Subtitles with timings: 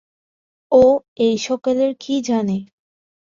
[0.71, 0.83] ও
[1.19, 2.57] এ-সকলের কী জানে?